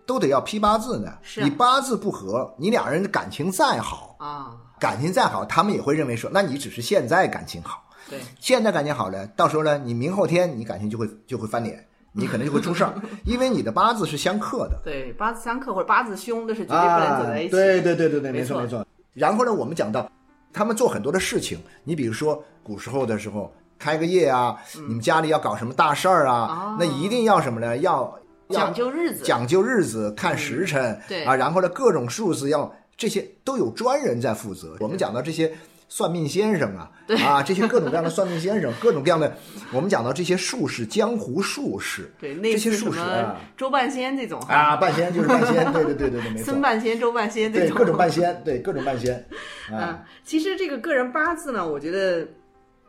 [0.07, 1.13] 都得要批八字呢，
[1.43, 14.81] 你八字不合，你俩人的感情再好，啊，感情再好，他们也会认为说，那你只是现在感情好，对，现在感情好了，到时候呢，你明后天你感情就会就会翻脸， 你可能就会出事儿，因为你的八字是相克的。
[14.85, 17.49] 对，八字相克或者八字凶那是绝对不能走在一起。
[17.49, 18.61] 啊对对对对对，没错。
[18.61, 18.87] 没错。
[19.15, 20.11] 然后呢，我们讲到
[20.53, 27.77] 他们做很多的事情，你比如说古时候的时候开个业啊，你们家里要搞什么大事儿啊，那一定要什么呢？
[27.79, 28.15] 要要
[28.53, 31.25] 讲究日子，讲究日子、看时辰，对。
[31.25, 34.77] 啊，然后呢，各种数字要这些都有专人在负责。
[34.81, 35.53] 我们讲到这些
[35.89, 36.91] 算命先生啊，
[37.23, 39.37] 啊，这些各种各样的算命先生，各种各样的，
[39.73, 46.45] 我们讲到这些术士，江湖术士，对，那这些术士啊周半仙这种啊，半仙就是半仙，对对对对对，没错。
[46.45, 49.27] 孙，半仙、周半仙这种，对各种半仙，对各种半仙，
[49.71, 52.27] 嗯啊，，其实这个个人八字呢，我觉得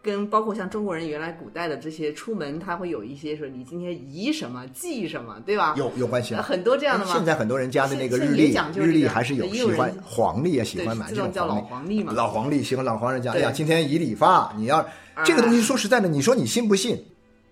[0.04, 5.74] 跟包括像中国人原来古代的这些出门，他会有一些说你今天宜什么忌什么，对吧？
[5.78, 6.40] 有有关系啊。
[6.40, 7.14] 呃很多这样的嘛。
[7.14, 12.04] 现在很多人家的那个日历，日历还是有喜欢黄历也，喜欢买这种叫老种黄历。
[12.04, 12.12] 嘛。
[12.14, 14.80] 老黄历喜欢老黄人讲，哎呀，今天宜理发，你要
[15.14, 17.02] 啊这个东西说实在的，你说你信不信？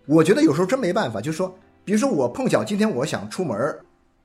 [0.05, 3.57] 我觉得有时候真没办法，就是说，比如说我碰巧今天我想出门，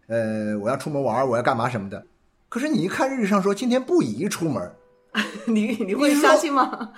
[0.08, 2.04] 呃，我要出门玩，我要干嘛什么的，
[2.48, 4.74] 可是你一看日历上说今天不宜出门儿，
[5.46, 6.90] 你你会相信吗？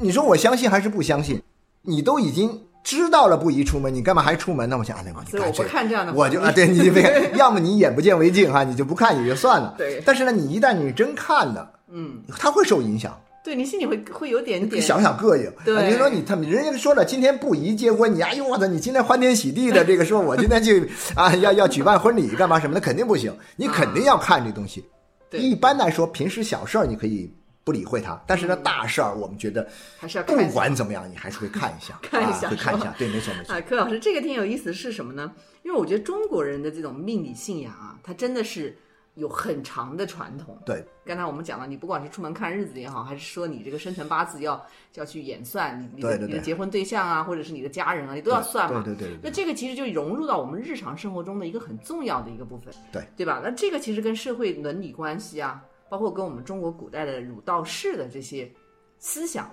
[0.00, 1.40] 你说我相信还是不相信？
[1.82, 4.76] 你都已经知道了不宜出门，你干嘛还出门呢？
[4.78, 9.74] 我想，哎，那我所以我不看这样的我就啊，对你别， 要么你眼不见为净哈，你就不看也就算了。
[9.78, 13.18] 对但是呢，你一旦你真看了，嗯，他会受影响。
[13.44, 20.72] 对你心里会会有点点想想膈应，对啊你说你他们人家说了，今天不宜结婚，你哎呦我操，你今天欢天喜地的这个说，我今天就
[21.16, 24.84] 啊要要举办婚礼干嘛什么的，肯定不行，你肯定要看这东西。
[25.28, 27.28] 对一般来说，平时小事儿你可以
[27.64, 32.80] 不理会它，但是呢，大事儿我们觉得还是要看不管怎么样，你还是会看一下， 看一下啊、会看一。
[32.80, 33.60] 下 对，没错没错啊，。
[33.60, 35.32] 柯老师，这个挺有意思的是什么呢？
[35.62, 38.76] 因为我觉得中国人的这种命理信仰啊，它真的是
[39.14, 40.58] 有很长的传统。
[40.66, 44.56] 对，刚才我们讲了，你不管是出门看日子也好，还是说你这个生辰八字要
[44.90, 48.82] 就要去演算你你的结婚对象啊，或者是你的家人啊，你都要算嘛。
[48.82, 53.40] 对对对对对那这个其实就融入到我们日常生活中的一个很重要的一个部分，对对吧？
[53.44, 58.50] 那这个其实跟社会伦理关系啊，包括跟我们中国古代的儒道释的这些
[58.98, 59.50] 思想，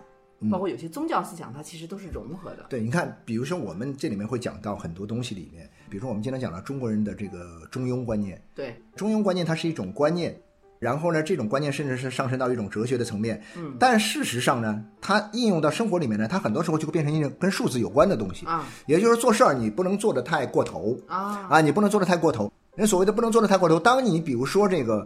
[0.50, 2.68] 包括有些宗教思想，它其实都是融合的。
[2.70, 10.34] 对，你看，比如说我们这里面会讲到很多东西里面，比如说我们经常讲到中国人的这个中庸观念，对，中庸观念它是一种观念，
[10.80, 13.44] 然后呢，这种观念甚至是上升到一种哲学的层面。
[13.58, 18.46] 嗯，但事实上呢，它应用到生活里面呢，它很多时候就会变成一种跟数字有关的东西。
[18.46, 22.50] 啊也就是做事儿你不能做得太过头啊啊，你不能做得太过头。
[22.76, 25.06] 人所谓的不能做得太过头，当你比如说这个，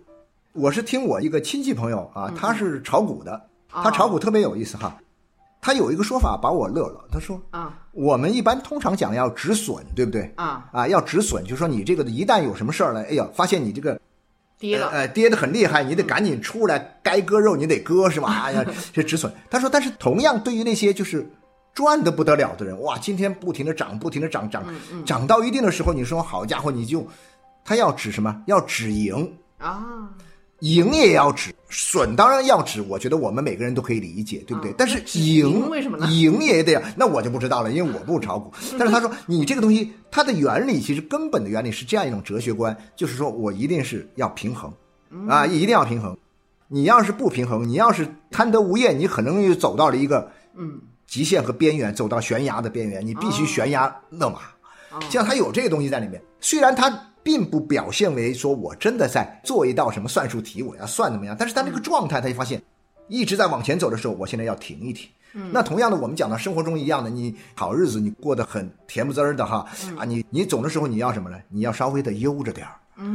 [0.53, 4.95] 我是听我一个亲戚朋友啊，他是炒股的，他炒股特别有意思哈。
[5.59, 10.31] 他有一个说法把我乐了，他说啊我们一般通常讲要止损，对不对？
[10.35, 13.99] 啊，啊，要止损，就说你这个一旦有什么事儿了，哎呀，发现你这个
[14.59, 18.29] 跌了，呃，呃跌得很厉害，你得赶紧出来，该割肉你得割，是吧？
[18.45, 19.33] 哎呀，这止损。
[19.49, 21.27] 他说，但是同样对于那些就是
[21.73, 24.63] 赚得不得了的人，哇，今天不停的涨，不停的涨，涨
[25.05, 27.07] 涨到一定的时候，你说好家伙，你就
[27.65, 28.43] 他要止什么？
[28.47, 30.09] 要止盈，啊，
[30.63, 32.81] 赢也要止，损当然要止。
[32.83, 34.71] 我觉得我们每个人都可以理解，对不对？
[34.71, 38.49] 嗯但是赢赢为什么呢赢也得，那我就不知道了，因为我不炒股。
[38.79, 44.71] 但是他说，你这个东西，它的原理其实根本的原理是这样一种哲学观，就是说我一定是要平衡，
[45.11, 46.17] 嗯啊，一定要平衡。
[46.69, 54.37] 你要是不平衡，你要是贪得无厌，你很容易走到了一个嗯，极限和边缘，走到悬崖的边缘，你必须哦悬崖勒马。
[54.91, 56.89] 哦像他有这个东西在里面，虽然它
[57.23, 62.61] 并不表现为说我真的在做一道什么算术题，我要算怎么样，但是他那个状态，他就发现
[63.07, 65.09] 一直在往前走的时候，我现在要停一停。
[65.51, 69.65] 那同样的，我们讲到生活中一样的，你好日子你过得很甜不滋儿的哈，
[69.97, 71.37] 啊，你你走的时候你要什么呢？
[71.49, 72.73] 你要稍微的悠着点儿。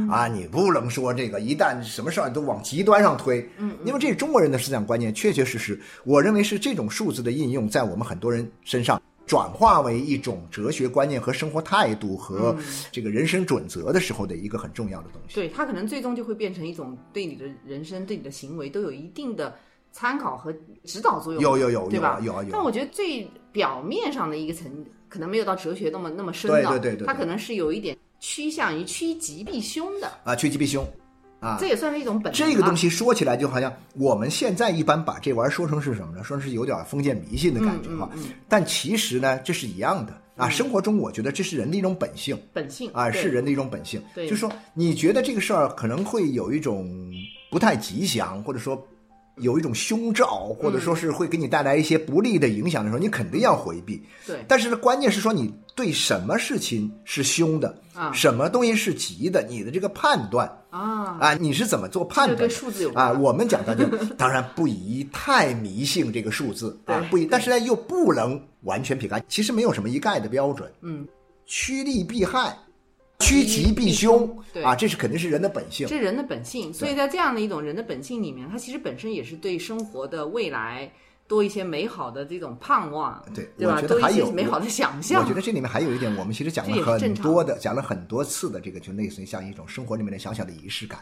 [0.09, 12.55] 啊，你不能说这个一旦什么事儿都往极端上推，嗯，因为这是中国人的思想观念，确确实实，我认为是这种数字的应用在我们很多人身上转化为一种哲学观念和生活态度和
[12.91, 15.35] 这个人生准则的时候的一个很重要的东西。
[15.35, 19.55] 对，它可能最终就会变成一种对你的人生、对你的行为都有一定的
[19.91, 20.51] 参考和
[20.83, 21.39] 指导作用。
[21.43, 22.19] 有有有对吧？
[22.23, 24.65] 有啊有啊有啊但我觉得最表面上的一个层，
[25.07, 30.83] 可能没有到哲学那么那么深的，对对对对对它可能是有一点趋向于趋吉避凶的，啊，趋吉避凶，
[31.39, 36.23] 啊，这也算是一种本能这个东西说起来就好像我们现在一般把这玩意儿说成是什么呢？
[36.23, 38.09] 说是有点封建迷信的感觉哈。
[38.13, 40.49] 嗯嗯嗯但其实呢，这是一样的啊。
[40.49, 44.03] 生活中我觉得这是人的一种本性本性啊，是人的一种本性。
[44.13, 47.11] 对就是说你觉得这个事儿可能会有一种
[47.49, 48.87] 不太吉祥，或者说。
[49.39, 54.01] 有一种凶兆，或者说是会给你带来一些不利的影响的时候，你肯定要回避。
[54.25, 62.41] 对但是呢，关键是说你对什么事情是凶的，啊什么东西是吉的，你的这个判断啊，啊，你是怎么做判断的？
[62.41, 63.19] 跟数字有关啊。
[63.19, 63.85] 我们讲到就
[64.17, 70.71] 当然不宜太迷信这个数字啊，不宜，但是呢又不能完全撇开，其实没有什么一概的标准。
[70.81, 71.07] 嗯，
[71.45, 72.55] 趋利避害，
[73.19, 75.97] 趋吉避凶对啊，这是肯定是人的本性这。
[75.97, 80.89] 是人的本性，所以在这样的一种人的本性里面，它其实本身也是对生活的未来
[81.27, 83.75] 多一些美好的这种盼望，对对吧？
[83.75, 85.21] 我觉得多一些还有美好的想象。
[85.21, 90.99] 我觉得这里面还有一点，我们其实讲了很多的，讲了很多次的这个，就类似于像一种生活里面的小小的仪式感。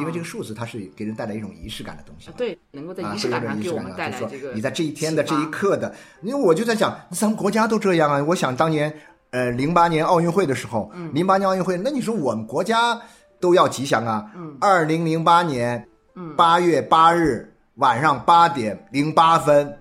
[0.00, 2.28] 因为这个数字它是给人带来一种仪式感的东西。
[2.28, 4.20] 啊对，能够在啊，仪式感上给我们带来
[4.52, 8.20] 你在这一天的这一刻的，因为我就在想，咱们国家都这样啊。
[8.24, 8.92] 我想当年，
[9.30, 12.98] 呃，零八年奥运会的时候，嗯零八年奥运会，那你说我们国家
[13.40, 14.24] 都要吉祥啊。
[14.36, 14.56] 嗯。
[14.60, 19.76] 二零零八年，嗯八月八日晚上八点零八分，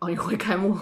[0.00, 0.76] 奥运会开幕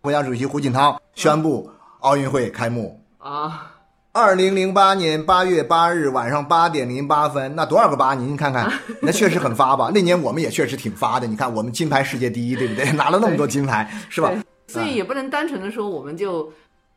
[0.00, 2.98] 国家主席胡锦涛宣布奥运会开幕。
[3.18, 3.72] 啊，
[4.12, 8.14] 二零零八年八月八日晚上八点零八分，那多少个八？
[8.14, 9.90] 您看看， 那确实很发吧？
[9.92, 11.26] 那年我们也确实挺发的。
[11.26, 12.90] 你看，我们金牌世界第一，对不对？
[12.96, 14.32] 拿了那么多金牌，是吧？
[14.66, 16.50] 所以也不能单纯的说我们就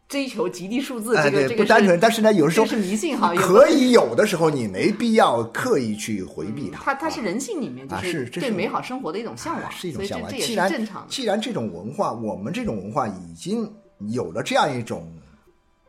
[0.07, 1.99] 追求吉利数字，这个这个不单纯。
[1.99, 6.81] 但是呢，有的时候是迷信哈，可以有的时候你没必要刻意去回避它。
[6.83, 10.31] 它它是人性里面就啊是对美好生活的一种向往，是一种向往。
[10.31, 11.05] 既然正常。
[11.09, 13.71] 既然这种文化，我们这种文化已经
[14.09, 15.11] 有了这样一种。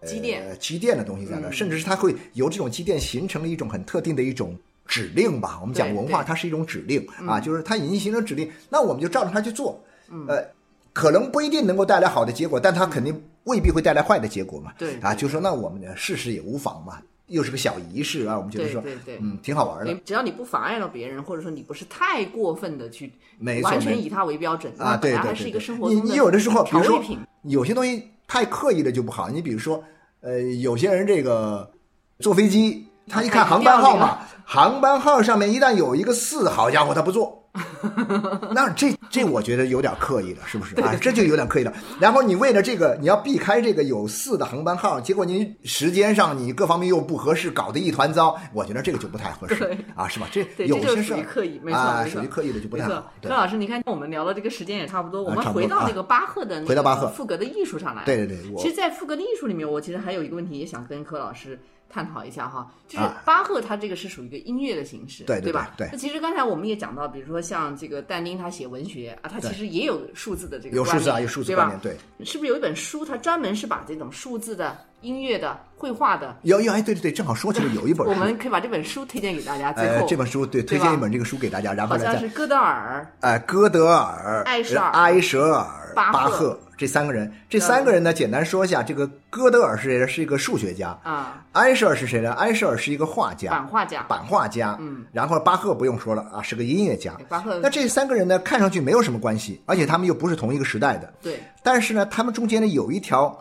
[0.07, 4.55] 积淀呃，积淀的东西在那，嗯甚至是它会由这种积淀形成了一种很特定的一种
[4.87, 5.59] 指令吧。
[5.62, 9.83] 我们讲文化，它是一种指令啊，就是它已经形成指令，那我们就照着它去做。
[10.29, 10.46] 呃，
[10.92, 14.72] 可能不一定能够带来好的结果，但它肯定未必会带来坏的结果嘛。
[14.76, 20.00] 对啊，就说那我们呢试试也无妨嘛，又是个小仪式啊，我们觉得说，对对对嗯，挺好玩的你。
[20.04, 27.02] 只要你不妨碍到别人，或者说你不是太过分的去没完全以它为标准啊，对对对对，是一个生活你中你有的时候，比如说。
[27.46, 29.28] 有些东西太刻意了就不好。
[29.28, 29.85] 你比如说，
[30.22, 31.70] 呃，有些人这个
[32.20, 37.46] 坐飞机，他一看航班号码，航班号上面一旦有一个四，好家伙，他不坐。
[38.54, 40.92] 那这这我觉得有点刻意了，是不是啊？
[41.00, 41.72] 这就有点刻意了。
[42.00, 48.37] 然后你为了这个，你要避开这个有四的航班号，结果您时间上你各方面又不合适，搞得一团糟。
[48.53, 50.27] 我觉得这个就不太合适对啊，是吧？
[50.33, 53.12] 这有些属于刻意，没错，属于刻意的就不太好。。
[53.20, 58.03] 对柯老师，你看我们聊的这个时间也差不多，我们回到那个巴赫的那回到巴赫个赋格的艺术上来。
[58.05, 61.57] 对对对，我其实，在赋格的艺术里面，我其实还有一个问题也想跟柯老师
[61.88, 65.70] 探讨一下哈，就是啊巴赫他这个是属于一个音乐的形式，对对吧？
[65.76, 71.80] 对其实刚才我们也讲到，比如说像这个但丁他写文学啊，他其实也有数字的这个有数字啊，有数字对吧观念，？
[71.80, 72.24] 对。
[72.26, 79.72] 是不是有一本书，它专门是把这种数字的、音乐的、绘画的，有有哎，对对对，正好说起来有一本书， 我们可以把这本书推荐给大家。
[79.72, 90.08] 最呃后，这本书对推荐一本这个书给大家，然后好像是戈德尔，呃哥德尔、艾舍尔埃舍尔、巴赫巴赫这三个人，这三个人呢，简单说一下，这个哥德尔是谁呢？
[90.08, 90.88] 是一个数学家。
[91.02, 92.33] 啊，埃舍尔是谁呢？
[92.35, 94.77] 埃舍尔是一个画家，版画家，版画家。
[94.81, 97.16] 嗯，然后巴赫不用说了啊，是个音乐家。
[97.29, 101.12] 巴赫那这三个人呢，看上去没有什么关系，而且他们又不是同一个时代的。
[101.22, 103.38] 对但是呢，他们中间呢有一条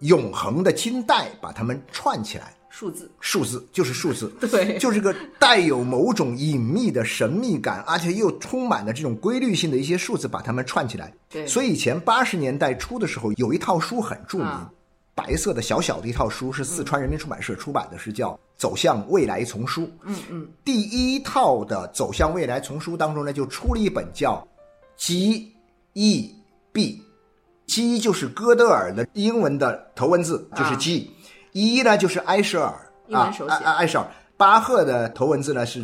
[0.00, 4.78] 永恒的金带把他们串起来，数字，数字就是数字， 对。
[4.78, 11.12] 就是个带有某种隐秘的神秘感，而且又充满了这种规律性的一些数字，把它们串起来。
[11.28, 11.46] 对。
[11.46, 14.72] 所以以前八十年代初的时候，有一套书很著名，啊。
[15.14, 19.82] 白色的小小的一套书，是四川人民出版社出版的，是叫《走向未来丛书》。
[20.04, 24.36] 嗯嗯，第一套的《走向未来》丛书当中呢，就出了一本叫
[24.96, 25.52] 《G
[25.92, 26.34] E
[26.72, 27.02] B》
[27.70, 30.76] ，G 就是哥德尔的英文的头文字，就是啊
[31.52, 32.74] G，E、呢就是埃舍尔
[33.16, 33.32] 啊
[33.78, 34.06] 埃舍尔。
[34.36, 35.80] 巴赫的头文字呢是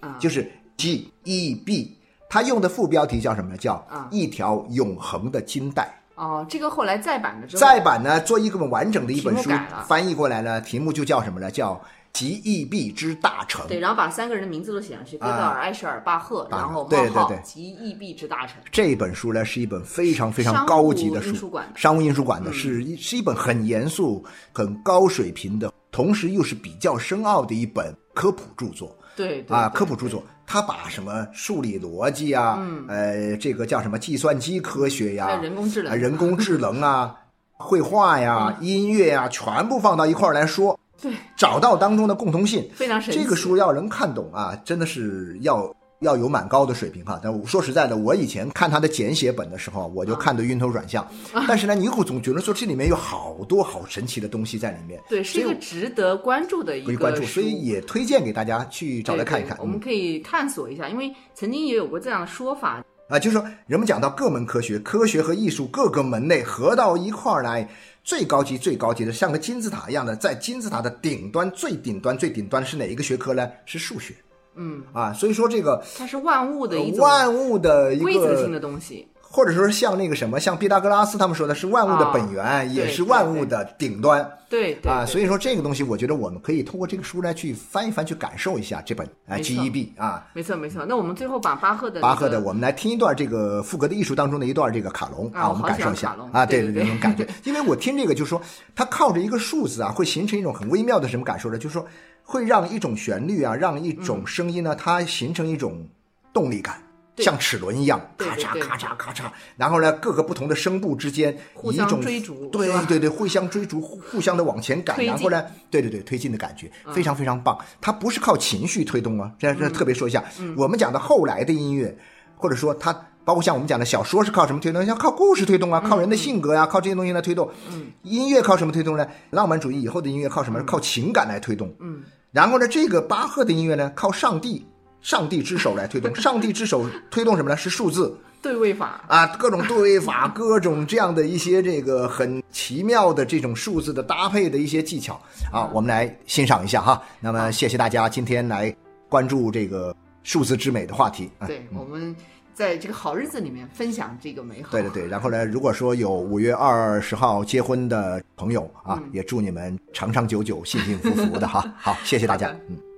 [0.00, 1.98] 啊就是 G E B。
[2.28, 3.56] 他用的副标题叫什么呢？
[3.58, 5.86] 叫啊一条永恒的金带。
[6.14, 9.50] 哦，这个后来再版的时候，再版呢，做一个完整的一本书
[9.86, 11.50] 翻译过来呢，题目就叫什么呢？
[11.50, 11.74] 叫
[12.12, 13.64] 《极易币之大成》。
[13.68, 18.56] 对，然后把三个人的名字都写上去，哥德尔、埃舍尔、巴赫，然后对冒号对对及易币之大成。
[18.70, 30.22] 这本书呢是一本非常非常高级的书，商务印书馆的是一是一本很严肃、很高水平的，同时又是比较深奥的一本科普著作对对啊，科普著作。
[30.44, 32.58] 他把什么数理逻辑啊，
[32.88, 37.14] 呃，这个叫什么计算机科学呀，人工智能啊人工智能啊，
[37.56, 42.64] 绘画呀、音乐呀，全部放到一块儿来说，对，找到当中的共同性。
[42.72, 43.22] 非常神奇。
[43.22, 47.20] 这个书要能看懂啊，真的是要要有蛮高的水平哈。
[47.22, 51.02] 但我说实在的，我以前看他的简写本的时候，我就看得晕头转向。
[51.32, 59.56] 啊但是呢，你会总觉得说这里面有好多好神奇的东西在里面，对，是一个值得关注的一个可以关注，书所以也推荐给大家去找来看一看。
[59.56, 67.68] 对对我们嗯可以探索一下，因为曾经也有过这样的说法，啊，就是说人们讲到各门科学，科学和艺术各个门类合到一块儿来，
[68.04, 73.48] 最高级、最高级的，像个金字塔一样的，在金字塔的顶端、最顶端、最顶端是哪一个学科呢？
[73.64, 74.14] 是数学。
[74.54, 79.08] 嗯，啊，所以说这个它是万物的一种万物的一个规则性的东西。
[79.34, 85.06] 或者说像那个什么，像毕达哥拉斯他们说的是万物的本源，啊也是万物的顶端对对啊。
[85.06, 90.28] 对所以说这个东西，我觉得我们可以通过这个书来去翻一翻，去感受一下这本啊 GEB 啊。
[90.34, 90.84] 没错没错。
[90.84, 98.42] 那我们最后把巴赫的、那个、巴赫的，我们来听一段这个赋格的艺术当中的一段这个卡农啊我们感受一下啊，对对对那种感觉，因为我听这个就是说，
[98.76, 101.56] 它靠着一个数字啊，会形成一种很微妙的什么感受呢？
[101.56, 101.86] 就是说，
[102.22, 105.88] 会让一种旋律啊，让一嗯种声音呢，它形成一种
[106.34, 106.76] 动力感。
[107.14, 109.24] 对像齿轮一样，咔嚓咔嚓咔嚓，
[109.56, 117.58] 然后呢，各个不同的声部之间互相以一种追逐对对对，互相追逐，互互相的往前赶，然后呢，对对对，推进的感觉非常非常棒。
[117.82, 121.94] 它不是靠情绪推动啊，这这特别说一下，嗯我们讲的后来的音乐，
[122.34, 122.92] 或者说它
[123.26, 124.84] 包括像我们讲的小说是靠什么推动？
[124.86, 127.46] 像靠故事推动啊，靠人的性格呀、靠这些东西来推动。
[127.70, 129.06] 嗯，音乐靠什么推动呢？
[129.28, 130.62] 浪漫主义以后的音乐靠什么？
[130.64, 131.70] 靠情感来推动。
[131.78, 132.02] 嗯，
[132.32, 134.66] 然后呢，这个巴赫的音乐呢，靠上帝。
[135.02, 137.56] 上帝之手来推动， 上帝之手推动什么呢？
[137.56, 139.04] 是数字对位法。
[139.08, 145.20] 啊，各种对位法， 各种这样的一些这个很奇妙的这种数字的搭配的一些技巧
[145.52, 147.02] 啊，我们来欣赏一下哈。
[147.20, 148.74] 那么谢谢大家今天来
[149.08, 151.46] 关注这个数字之美的话题啊。
[151.46, 152.14] 对，我们
[152.54, 154.70] 在这个好日子里面分享这个美好。
[154.70, 161.64] 对对对，然后呢，如果说有五月二十号结婚的朋友啊，也祝你们长长久久、幸幸福福的哈。
[161.78, 162.91] 好，谢谢大家，嗯。